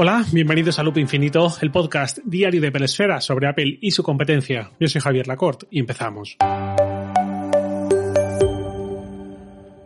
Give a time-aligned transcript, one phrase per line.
[0.00, 4.70] Hola, bienvenidos a Loop Infinito, el podcast diario de Pelesfera sobre Apple y su competencia.
[4.78, 6.36] Yo soy Javier Lacorte y empezamos.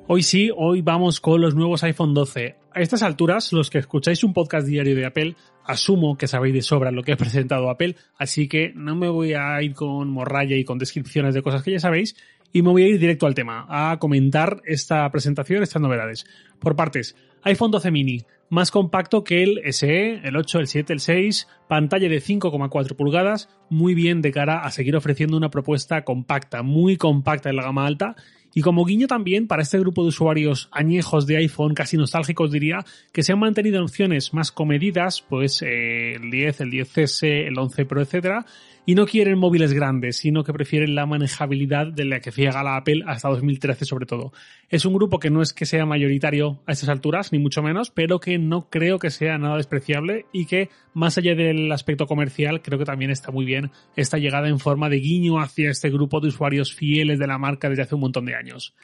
[0.06, 2.57] Hoy sí, hoy vamos con los nuevos iPhone 12.
[2.75, 6.61] A estas alturas, los que escucháis un podcast diario de Apple, asumo que sabéis de
[6.61, 10.57] sobra lo que ha presentado Apple, así que no me voy a ir con morralla
[10.57, 12.17] y con descripciones de cosas que ya sabéis,
[12.53, 16.27] y me voy a ir directo al tema, a comentar esta presentación, estas novedades.
[16.59, 18.21] Por partes, iPhone 12 mini,
[18.52, 23.48] más compacto que el SE, el 8, el 7, el 6, pantalla de 5,4 pulgadas,
[23.70, 27.87] muy bien de cara a seguir ofreciendo una propuesta compacta, muy compacta en la gama
[27.87, 28.15] alta.
[28.52, 32.84] Y como guiño también para este grupo de usuarios añejos de iPhone, casi nostálgicos diría,
[33.11, 37.59] que se han mantenido en opciones más comedidas, pues eh, el 10, el 10S, el
[37.59, 38.45] 11 Pro, etcétera,
[38.84, 42.77] y no quieren móviles grandes, sino que prefieren la manejabilidad de la que ciega la
[42.77, 44.32] Apple hasta 2013 sobre todo.
[44.68, 47.91] Es un grupo que no es que sea mayoritario a estas alturas, ni mucho menos,
[47.91, 52.62] pero que no creo que sea nada despreciable y que más allá del aspecto comercial,
[52.62, 56.20] creo que también está muy bien esta llegada en forma de guiño hacia este grupo
[56.20, 58.74] de usuarios fieles de la marca desde hace un montón de años.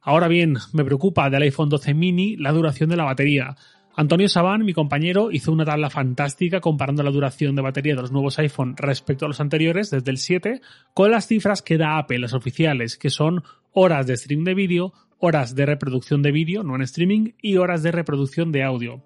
[0.00, 3.56] Ahora bien, me preocupa del iPhone 12 mini la duración de la batería.
[3.98, 8.12] Antonio Sabán, mi compañero, hizo una tabla fantástica comparando la duración de batería de los
[8.12, 10.60] nuevos iPhone respecto a los anteriores, desde el 7,
[10.94, 14.92] con las cifras que da Apple, las oficiales, que son horas de stream de vídeo,
[15.18, 19.02] horas de reproducción de vídeo, no en streaming, y horas de reproducción de audio.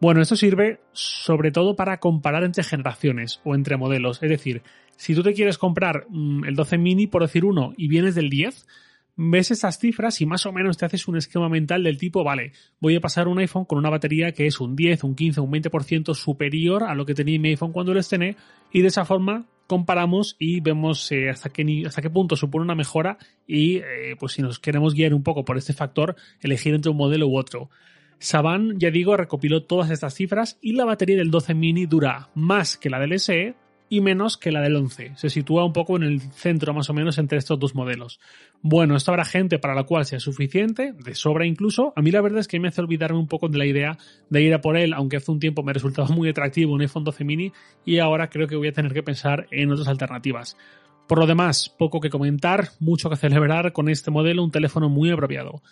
[0.00, 4.22] Bueno, esto sirve sobre todo para comparar entre generaciones o entre modelos.
[4.22, 4.62] Es decir,
[4.94, 8.30] si tú te quieres comprar mm, el 12 mini, por decir uno, y vienes del
[8.30, 8.64] 10,
[9.16, 12.52] ves esas cifras y más o menos te haces un esquema mental del tipo, vale,
[12.80, 15.50] voy a pasar un iPhone con una batería que es un 10, un 15, un
[15.50, 18.36] 20% superior a lo que tenía mi iPhone cuando lo estrené
[18.72, 22.74] y de esa forma comparamos y vemos eh, hasta, qué, hasta qué punto supone una
[22.74, 26.90] mejora y eh, pues si nos queremos guiar un poco por este factor, elegir entre
[26.90, 27.70] un modelo u otro.
[28.18, 32.76] Saban, ya digo, recopiló todas estas cifras y la batería del 12 mini dura más
[32.78, 33.54] que la del SE,
[33.88, 35.12] y menos que la del 11.
[35.16, 38.20] Se sitúa un poco en el centro más o menos entre estos dos modelos.
[38.62, 41.92] Bueno, esto habrá gente para la cual sea suficiente, de sobra incluso.
[41.96, 43.96] A mí la verdad es que me hace olvidarme un poco de la idea
[44.28, 47.04] de ir a por él, aunque hace un tiempo me resultaba muy atractivo un iPhone
[47.04, 47.52] 12 mini
[47.84, 50.56] y ahora creo que voy a tener que pensar en otras alternativas.
[51.06, 55.10] Por lo demás, poco que comentar, mucho que celebrar con este modelo, un teléfono muy
[55.10, 55.62] apropiado.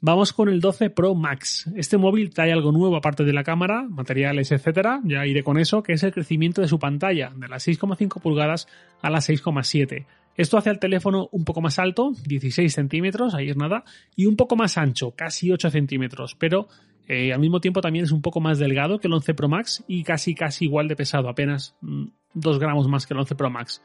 [0.00, 1.68] Vamos con el 12 Pro Max.
[1.74, 5.82] Este móvil trae algo nuevo aparte de la cámara, materiales, etcétera, ya iré con eso,
[5.82, 8.68] que es el crecimiento de su pantalla, de las 6,5 pulgadas
[9.02, 10.06] a las 6,7.
[10.36, 13.82] Esto hace al teléfono un poco más alto, 16 centímetros, ahí es nada,
[14.14, 16.68] y un poco más ancho, casi 8 centímetros, pero
[17.08, 19.82] eh, al mismo tiempo también es un poco más delgado que el 11 Pro Max
[19.88, 23.50] y casi casi igual de pesado, apenas 2 mm, gramos más que el 11 Pro
[23.50, 23.82] Max.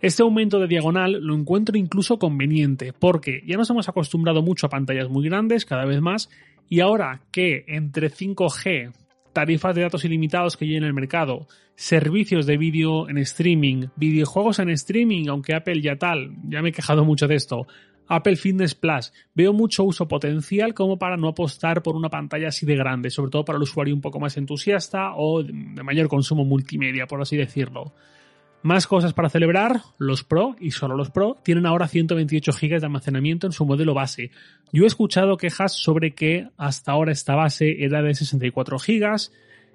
[0.00, 4.70] Este aumento de diagonal lo encuentro incluso conveniente, porque ya nos hemos acostumbrado mucho a
[4.70, 6.28] pantallas muy grandes, cada vez más,
[6.68, 8.92] y ahora que entre 5G,
[9.32, 11.46] tarifas de datos ilimitados que hay en el mercado,
[11.76, 16.72] servicios de vídeo en streaming, videojuegos en streaming, aunque Apple ya tal, ya me he
[16.72, 17.66] quejado mucho de esto,
[18.06, 22.66] Apple Fitness Plus, veo mucho uso potencial como para no apostar por una pantalla así
[22.66, 26.44] de grande, sobre todo para el usuario un poco más entusiasta o de mayor consumo
[26.44, 27.94] multimedia, por así decirlo.
[28.66, 32.86] Más cosas para celebrar, los Pro, y solo los Pro, tienen ahora 128 GB de
[32.86, 34.32] almacenamiento en su modelo base.
[34.72, 39.30] Yo he escuchado quejas sobre que hasta ahora esta base era de 64 GB,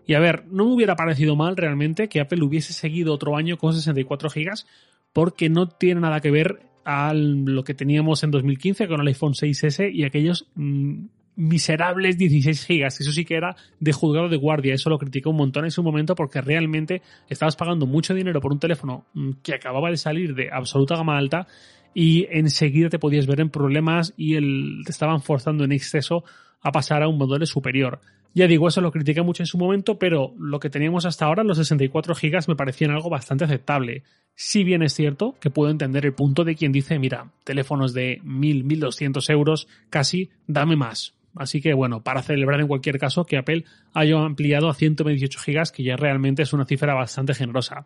[0.08, 3.58] y a ver, no me hubiera parecido mal realmente que Apple hubiese seguido otro año
[3.58, 4.66] con 64 GB,
[5.14, 9.36] porque no tiene nada que ver a lo que teníamos en 2015 con el iPhone
[9.36, 11.06] 6S y aquellos mm,
[11.36, 13.00] miserables 16 gigas.
[13.00, 14.74] Eso sí que era de juzgado de guardia.
[14.74, 18.52] Eso lo criticó un montón en su momento porque realmente estabas pagando mucho dinero por
[18.52, 21.48] un teléfono mm, que acababa de salir de absoluta gama alta
[21.94, 26.24] y enseguida te podías ver en problemas y el, te estaban forzando en exceso
[26.62, 28.00] a pasar a un modelo superior.
[28.34, 31.44] Ya digo, eso lo critiqué mucho en su momento, pero lo que teníamos hasta ahora,
[31.44, 34.04] los 64 gigas, me parecían algo bastante aceptable.
[34.36, 38.22] Si bien es cierto que puedo entender el punto de quien dice, mira, teléfonos de
[38.24, 41.14] 1000, 1200 euros, casi, dame más.
[41.36, 45.72] Así que bueno, para celebrar en cualquier caso que Apple haya ampliado a 128 GB,
[45.74, 47.86] que ya realmente es una cifra bastante generosa.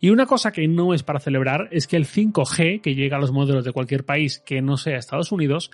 [0.00, 3.20] Y una cosa que no es para celebrar es que el 5G, que llega a
[3.20, 5.70] los modelos de cualquier país que no sea Estados Unidos,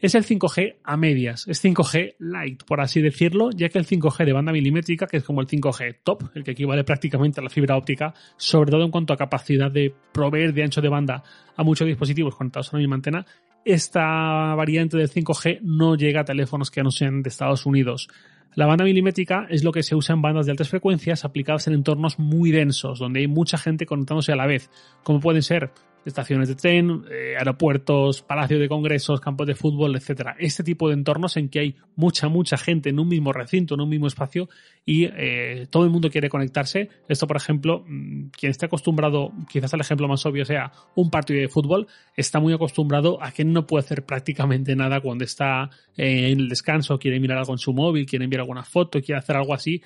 [0.00, 4.24] es el 5G a medias, es 5G light, por así decirlo, ya que el 5G
[4.26, 7.50] de banda milimétrica, que es como el 5G top, el que equivale prácticamente a la
[7.50, 11.22] fibra óptica, sobre todo en cuanto a capacidad de proveer de ancho de banda
[11.56, 13.26] a muchos dispositivos conectados a la misma antena,
[13.66, 18.08] esta variante del 5G no llega a teléfonos que no sean de Estados Unidos.
[18.54, 21.74] La banda milimétrica es lo que se usa en bandas de altas frecuencias aplicadas en
[21.74, 24.70] entornos muy densos, donde hay mucha gente conectándose a la vez,
[25.02, 25.72] como pueden ser
[26.06, 30.36] estaciones de tren, eh, aeropuertos, palacios de congresos, campos de fútbol, etcétera.
[30.38, 33.80] Este tipo de entornos en que hay mucha, mucha gente en un mismo recinto, en
[33.80, 34.48] un mismo espacio
[34.84, 36.88] y eh, todo el mundo quiere conectarse.
[37.08, 41.40] Esto, por ejemplo, mm, quien esté acostumbrado, quizás el ejemplo más obvio sea un partido
[41.40, 46.30] de fútbol, está muy acostumbrado a que no puede hacer prácticamente nada cuando está eh,
[46.30, 49.36] en el descanso, quiere mirar algo en su móvil, quiere enviar alguna foto, quiere hacer
[49.36, 49.82] algo así,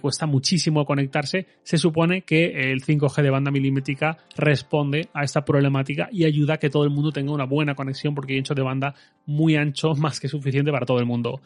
[0.00, 1.46] cuesta muchísimo conectarse.
[1.62, 6.58] Se supone que el 5G de banda milimétrica responde a esta problemática y ayuda a
[6.58, 8.94] que todo el mundo tenga una buena conexión porque hay ancho de banda
[9.26, 11.40] muy ancho, más que suficiente para todo el mundo.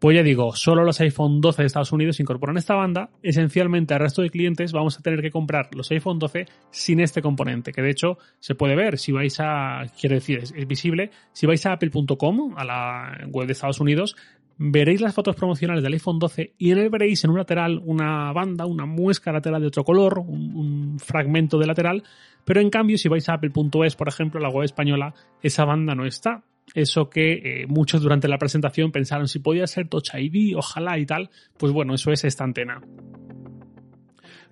[0.00, 3.10] Pues ya digo, solo los iPhone 12 de Estados Unidos incorporan esta banda.
[3.20, 7.20] Esencialmente al resto de clientes vamos a tener que comprar los iPhone 12 sin este
[7.20, 11.46] componente, que de hecho se puede ver si vais a, quiero decir, es, visible, si
[11.46, 14.14] vais a apple.com, a la web de Estados Unidos,
[14.58, 18.32] veréis las fotos promocionales del iPhone 12 y en él veréis en un lateral una
[18.32, 22.02] banda, una muesca lateral de otro color, un, fragmento de lateral,
[22.44, 26.04] pero en cambio si vais a apple.es, por ejemplo, la web española, esa banda no
[26.04, 26.42] está.
[26.74, 27.32] Eso que
[27.62, 31.72] eh, muchos durante la presentación pensaron si podía ser Touch ID, ojalá y tal, pues
[31.72, 32.82] bueno, eso es esta antena.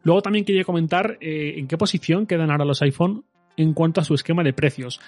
[0.03, 3.25] Luego también quería comentar eh, en qué posición quedan ahora los iPhone
[3.57, 5.01] en cuanto a su esquema de precios.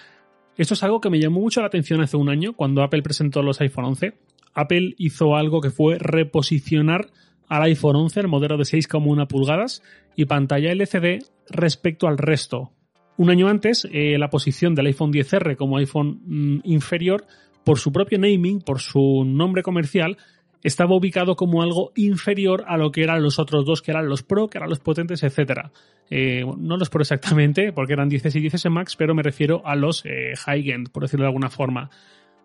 [0.57, 3.43] Esto es algo que me llamó mucho la atención hace un año cuando Apple presentó
[3.43, 4.15] los iPhone 11
[4.59, 7.09] Apple hizo algo que fue reposicionar
[7.49, 9.83] al iPhone 11 el modelo de 6,1 pulgadas
[10.17, 12.73] y pantalla LCD respecto al resto.
[13.17, 17.25] Un año antes, eh, la posición del iPhone 10R como iPhone mm, inferior,
[17.65, 20.17] por su propio naming, por su nombre comercial,
[20.63, 24.23] estaba ubicado como algo inferior a lo que eran los otros dos, que eran los
[24.23, 25.71] Pro, que eran los potentes, etc.
[26.11, 29.77] Eh, no los Pro exactamente, porque eran 10 y 10 Max, pero me refiero a
[29.77, 31.91] los eh, high-end, por decirlo de alguna forma.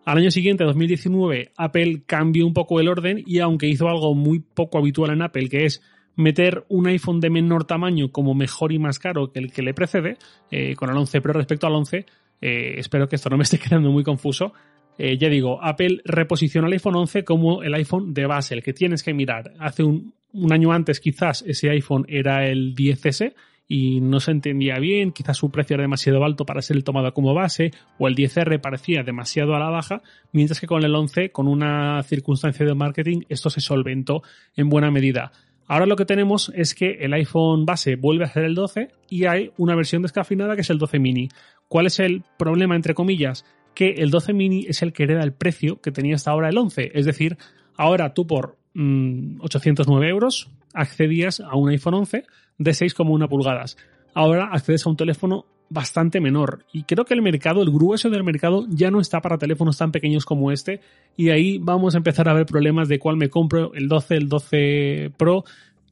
[0.05, 4.39] Al año siguiente, 2019, Apple cambió un poco el orden y aunque hizo algo muy
[4.39, 5.81] poco habitual en Apple, que es
[6.15, 9.73] meter un iPhone de menor tamaño como mejor y más caro que el que le
[9.73, 10.17] precede,
[10.51, 12.05] eh, con el 11 Pro respecto al 11,
[12.41, 14.53] eh, espero que esto no me esté quedando muy confuso.
[14.97, 18.73] Eh, ya digo, Apple reposiciona el iPhone 11 como el iPhone de base, el que
[18.73, 19.53] tienes que mirar.
[19.57, 23.33] Hace un, un año antes quizás ese iPhone era el 10S
[23.67, 27.33] y no se entendía bien, quizás su precio era demasiado alto para ser tomado como
[27.33, 30.01] base, o el 10R parecía demasiado a la baja,
[30.31, 34.21] mientras que con el 11, con una circunstancia de marketing, esto se solventó
[34.55, 35.31] en buena medida.
[35.67, 39.25] Ahora lo que tenemos es que el iPhone base vuelve a ser el 12 y
[39.25, 41.29] hay una versión descafeinada que es el 12 mini.
[41.69, 43.45] ¿Cuál es el problema, entre comillas?
[43.73, 46.57] Que el 12 mini es el que hereda el precio que tenía hasta ahora el
[46.57, 46.91] 11.
[46.93, 47.37] Es decir,
[47.77, 52.25] ahora tú por 809 mm, euros accedías a un iPhone 11
[52.57, 53.77] de 6,1 pulgadas.
[54.13, 58.23] Ahora accedes a un teléfono bastante menor y creo que el mercado, el grueso del
[58.23, 60.81] mercado ya no está para teléfonos tan pequeños como este
[61.17, 64.29] y ahí vamos a empezar a ver problemas de cuál me compro, el 12, el
[64.29, 65.45] 12 Pro,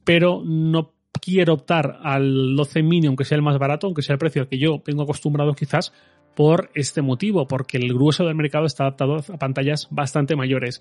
[0.04, 4.18] pero no quiero optar al 12 mini aunque sea el más barato, aunque sea el
[4.18, 5.92] precio que yo tengo acostumbrado quizás
[6.34, 10.80] por este motivo, porque el grueso del mercado está adaptado a pantallas bastante mayores.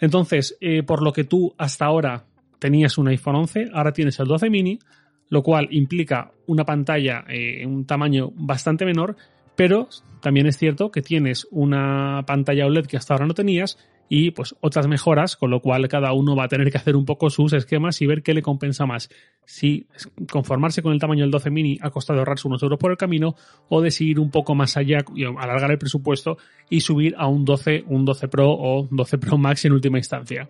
[0.00, 2.24] Entonces, eh, por lo que tú hasta ahora
[2.58, 4.78] tenías un iPhone 11, ahora tienes el 12 mini,
[5.28, 9.16] lo cual implica una pantalla en un tamaño bastante menor,
[9.56, 9.88] pero
[10.20, 14.54] también es cierto que tienes una pantalla OLED que hasta ahora no tenías y pues
[14.60, 17.52] otras mejoras, con lo cual cada uno va a tener que hacer un poco sus
[17.52, 19.08] esquemas y ver qué le compensa más.
[19.44, 19.86] Si
[20.30, 23.34] conformarse con el tamaño del 12 mini ha costado ahorrarse unos euros por el camino
[23.68, 26.36] o de seguir un poco más allá y alargar el presupuesto
[26.68, 30.48] y subir a un 12, un 12 Pro o 12 Pro Max en última instancia.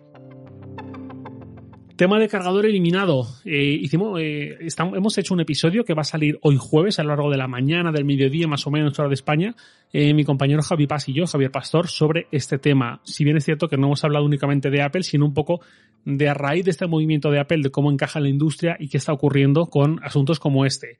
[1.95, 3.25] Tema de cargador eliminado.
[3.45, 4.57] Eh, hicimos, eh,
[4.93, 7.47] hemos hecho un episodio que va a salir hoy jueves a lo largo de la
[7.47, 9.55] mañana, del mediodía más o menos, hora de España.
[9.93, 12.99] Eh, mi compañero Javi Paz y yo, Javier Pastor, sobre este tema.
[13.03, 15.61] Si bien es cierto que no hemos hablado únicamente de Apple, sino un poco
[16.03, 18.89] de a raíz de este movimiento de Apple, de cómo encaja en la industria y
[18.89, 20.99] qué está ocurriendo con asuntos como este.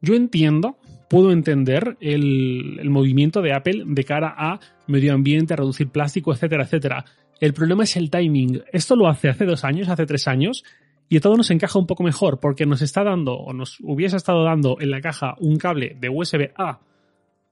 [0.00, 0.78] Yo entiendo,
[1.10, 6.32] puedo entender el, el movimiento de Apple de cara a medio ambiente, a reducir plástico,
[6.32, 7.04] etcétera, etcétera
[7.40, 8.62] el problema es el timing.
[8.72, 10.62] Esto lo hace hace dos años, hace tres años,
[11.08, 14.44] y todo nos encaja un poco mejor porque nos está dando, o nos hubiese estado
[14.44, 16.80] dando en la caja un cable de USB A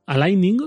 [0.06, 0.58] a Lightning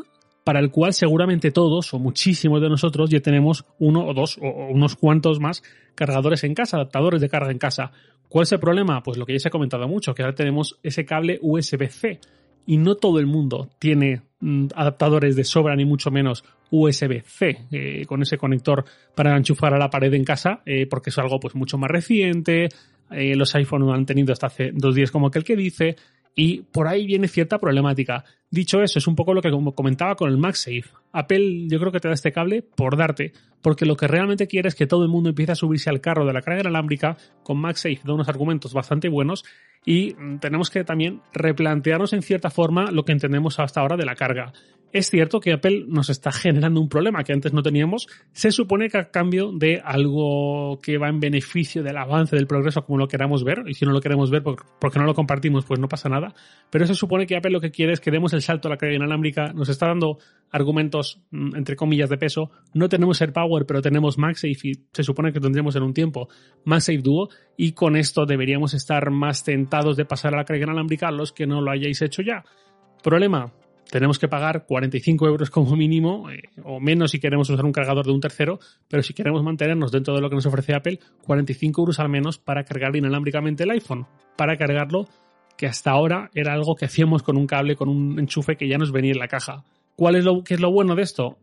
[0.43, 4.67] para el cual seguramente todos o muchísimos de nosotros ya tenemos uno o dos o
[4.69, 5.63] unos cuantos más
[5.95, 7.91] cargadores en casa, adaptadores de carga en casa.
[8.27, 9.03] ¿Cuál es el problema?
[9.03, 12.19] Pues lo que ya se ha comentado mucho, que ahora tenemos ese cable USB-C
[12.65, 18.05] y no todo el mundo tiene mm, adaptadores de sobra ni mucho menos USB-C eh,
[18.05, 21.55] con ese conector para enchufar a la pared en casa eh, porque es algo pues
[21.55, 22.69] mucho más reciente
[23.11, 25.97] eh, los iPhone no han tenido hasta hace dos días como aquel que dice
[26.35, 28.23] y por ahí viene cierta problemática.
[28.51, 30.83] Dicho eso, es un poco lo que comentaba con el MagSafe.
[31.13, 33.31] Apple yo creo que te da este cable por darte,
[33.61, 36.25] porque lo que realmente quiere es que todo el mundo empiece a subirse al carro
[36.25, 39.45] de la carga inalámbrica con MagSafe, da unos argumentos bastante buenos
[39.85, 44.05] y mm, tenemos que también replantearnos en cierta forma lo que entendemos hasta ahora de
[44.05, 44.51] la carga.
[44.93, 48.07] Es cierto que Apple nos está generando un problema que antes no teníamos.
[48.33, 52.83] Se supone que a cambio de algo que va en beneficio del avance, del progreso,
[52.83, 55.79] como lo queramos ver, y si no lo queremos ver porque no lo compartimos, pues
[55.79, 56.33] no pasa nada.
[56.69, 58.77] Pero se supone que Apple lo que quiere es que demos el salto a la
[58.77, 59.53] carga inalámbrica.
[59.53, 60.17] Nos está dando
[60.51, 62.51] argumentos, mm, entre comillas, de peso.
[62.73, 66.27] No tenemos AirPower, pero tenemos MagSafe y se supone que tendremos en un tiempo
[66.65, 67.29] MagSafe Duo.
[67.57, 71.47] Y con esto deberíamos estar más tentados de pasar a la carga inalámbrica los que
[71.47, 72.43] no lo hayáis hecho ya.
[73.03, 73.51] Problema,
[73.91, 78.05] tenemos que pagar 45 euros como mínimo, eh, o menos si queremos usar un cargador
[78.05, 81.81] de un tercero, pero si queremos mantenernos dentro de lo que nos ofrece Apple, 45
[81.81, 84.07] euros al menos para cargar inalámbricamente el iPhone,
[84.37, 85.07] para cargarlo,
[85.57, 88.77] que hasta ahora era algo que hacíamos con un cable, con un enchufe que ya
[88.77, 89.63] nos venía en la caja.
[89.95, 91.37] ¿Cuál es lo, qué es lo bueno de esto?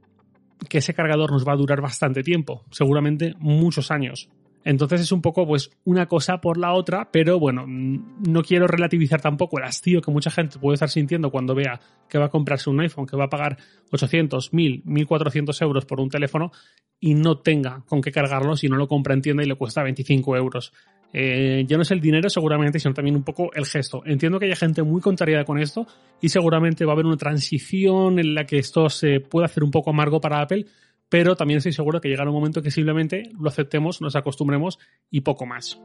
[0.68, 4.28] Que ese cargador nos va a durar bastante tiempo, seguramente muchos años.
[4.64, 9.20] Entonces es un poco pues una cosa por la otra, pero bueno, no quiero relativizar
[9.20, 12.68] tampoco el hastío que mucha gente puede estar sintiendo cuando vea que va a comprarse
[12.68, 13.56] un iPhone, que va a pagar
[13.92, 16.52] 800, 1000, 1400 euros por un teléfono
[17.00, 19.82] y no tenga con qué cargarlo si no lo compra en tienda y le cuesta
[19.82, 20.72] 25 euros.
[21.12, 24.02] Eh, ya no es el dinero seguramente, sino también un poco el gesto.
[24.04, 25.86] Entiendo que haya gente muy contrariada con esto
[26.20, 29.70] y seguramente va a haber una transición en la que esto se pueda hacer un
[29.70, 30.66] poco amargo para Apple,
[31.08, 34.78] pero también estoy seguro que llegará un momento que simplemente lo aceptemos, nos acostumbremos
[35.10, 35.80] y poco más.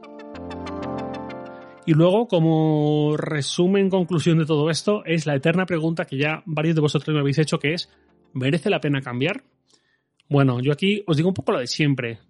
[1.86, 6.74] Y luego, como resumen, conclusión de todo esto, es la eterna pregunta que ya varios
[6.74, 7.90] de vosotros me habéis hecho, que es,
[8.32, 9.44] ¿merece la pena cambiar?
[10.28, 12.20] Bueno, yo aquí os digo un poco lo de siempre.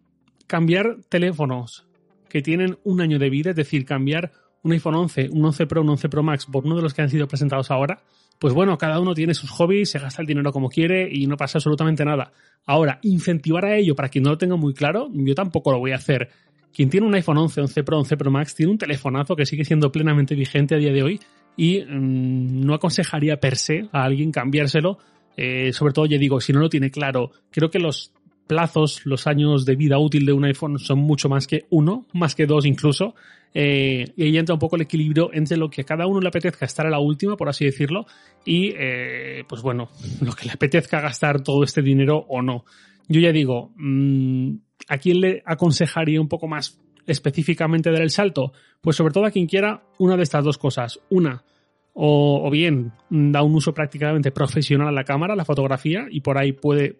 [0.48, 1.86] Cambiar teléfonos
[2.28, 4.32] que tienen un año de vida, es decir, cambiar
[4.64, 7.02] un iPhone 11, un 11 Pro, un 11 Pro Max por uno de los que
[7.02, 8.02] han sido presentados ahora,
[8.38, 11.36] pues bueno, cada uno tiene sus hobbies, se gasta el dinero como quiere y no
[11.36, 12.32] pasa absolutamente nada.
[12.66, 15.92] Ahora, incentivar a ello para quien no lo tenga muy claro, yo tampoco lo voy
[15.92, 16.28] a hacer.
[16.72, 19.64] Quien tiene un iPhone 11, 11 Pro, 11 Pro Max, tiene un telefonazo que sigue
[19.64, 21.20] siendo plenamente vigente a día de hoy
[21.56, 24.98] y mm, no aconsejaría per se a alguien cambiárselo.
[25.36, 28.12] Eh, sobre todo, ya digo, si no lo tiene claro, creo que los
[28.46, 32.34] plazos, los años de vida útil de un iPhone son mucho más que uno, más
[32.34, 33.14] que dos incluso.
[33.56, 36.28] Eh, y ahí entra un poco el equilibrio entre lo que a cada uno le
[36.28, 38.04] apetezca estar a la última, por así decirlo,
[38.44, 39.88] y eh, pues bueno,
[40.20, 42.64] lo que le apetezca gastar todo este dinero o no.
[43.08, 44.54] Yo ya digo, mm,
[44.88, 48.52] ¿a quién le aconsejaría un poco más específicamente dar el salto?
[48.80, 50.98] Pues sobre todo a quien quiera una de estas dos cosas.
[51.10, 51.44] Una,
[51.92, 56.22] o, o, bien da un uso prácticamente profesional a la cámara, a la fotografía, y
[56.22, 56.98] por ahí puede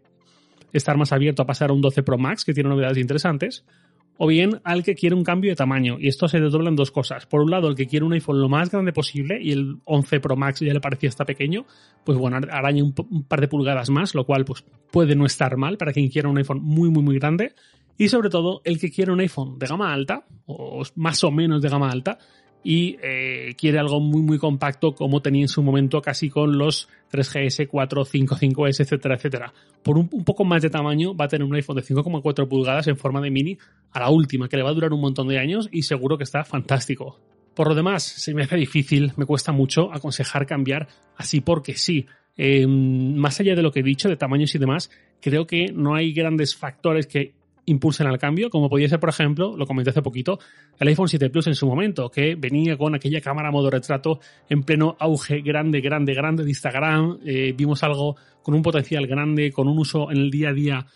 [0.78, 3.64] estar más abierto a pasar a un 12 Pro Max, que tiene novedades interesantes,
[4.16, 5.96] o bien al que quiere un cambio de tamaño.
[5.98, 7.26] Y esto se desdobla en dos cosas.
[7.26, 10.20] Por un lado, el que quiere un iPhone lo más grande posible y el 11
[10.20, 11.66] Pro Max ya le parecía hasta pequeño,
[12.04, 15.76] pues bueno, araña un, par de pulgadas más, lo cual pues puede no estar mal
[15.76, 17.54] para quien quiera un iPhone muy, muy, muy grande.
[17.96, 21.62] Y sobre todo, el que quiere un iPhone de gama alta, o más o menos
[21.62, 22.18] de gama alta,
[22.64, 26.88] y eh, quiere algo muy muy compacto como tenía en su momento casi con los
[27.12, 29.52] 3GS, 4, 5, 5S, etcétera, etcétera.
[29.82, 32.96] Por un, poco más de tamaño va a tener un iPhone de 5,4 pulgadas en
[32.96, 33.58] forma de mini
[33.92, 36.24] a la última, que le va a durar un montón de años y seguro que
[36.24, 37.20] está fantástico.
[37.54, 42.06] Por lo demás, se me hace difícil, me cuesta mucho aconsejar cambiar así porque sí.
[42.36, 44.90] Em, más allá de lo que he dicho, de tamaños y demás,
[45.20, 47.34] creo que no hay grandes factores que
[47.66, 50.38] impulsen al cambio, como podía ser, por ejemplo, lo comenté hace poquito,
[50.78, 54.62] el iPhone 7 Plus en su momento, que venía con aquella cámara modo retrato en
[54.62, 57.18] pleno auge grande, grande, grande de Instagram.
[57.24, 60.86] Eh, vimos algo con un potencial grande, con un uso en el día a día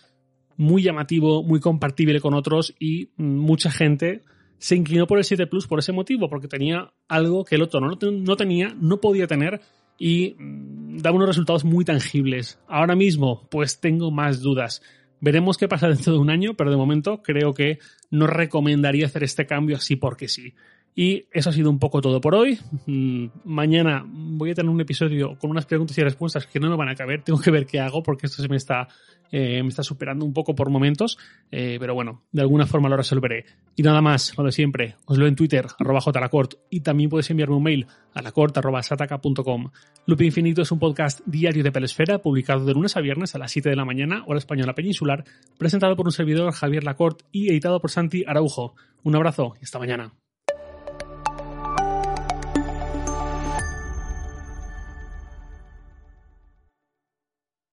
[0.56, 4.24] muy llamativo, muy compartible con otros y mucha gente
[4.58, 7.80] se inclinó por el 7 Plus por ese motivo, porque tenía algo que el otro
[7.80, 9.60] no, no tenía, no podía tener
[9.98, 12.58] y mm, daba unos resultados muy tangibles.
[12.68, 14.82] Ahora mismo, pues tengo más dudas.
[15.20, 17.78] Veremos qué pasa dentro de un año, pero de momento creo que
[18.10, 20.54] no recomendaría hacer este cambio así porque sí.
[20.94, 22.58] Y eso ha sido un poco todo por hoy.
[22.86, 26.76] Mm, mañana voy a tener un episodio con unas preguntas y respuestas que no me
[26.76, 27.22] van a caber.
[27.22, 28.88] Tengo que ver qué hago porque esto se me está,
[29.30, 31.16] eh, superando un poco por momentos.
[31.52, 33.44] Eh, pero bueno, de alguna forma lo resolveré.
[33.76, 34.96] Y nada más, lo de siempre.
[35.06, 36.54] Os lo en Twitter, arroba jlacort.
[36.68, 39.70] Y también puedes enviarme un mail a lacort.sataka.com.
[40.06, 43.52] Loop Infinito es un podcast diario de Pelesfera, publicado de lunes a viernes a las
[43.52, 45.24] 7 de la mañana, hora española peninsular,
[45.58, 48.74] presentado por un servidor Javier Lacort y editado por Santi Araujo.
[49.04, 50.12] Un abrazo y hasta mañana.